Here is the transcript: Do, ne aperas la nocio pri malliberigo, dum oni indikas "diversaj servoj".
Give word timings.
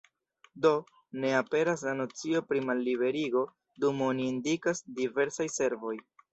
Do, 0.65 0.69
ne 1.25 1.33
aperas 1.39 1.83
la 1.89 1.93
nocio 1.99 2.41
pri 2.53 2.63
malliberigo, 2.71 3.45
dum 3.85 4.03
oni 4.09 4.29
indikas 4.33 4.85
"diversaj 5.01 5.51
servoj". 5.63 5.97